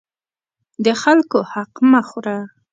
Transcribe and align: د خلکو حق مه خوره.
د 0.85 0.87
خلکو 1.01 1.39
حق 1.51 1.71
مه 1.91 2.01
خوره. 2.07 2.37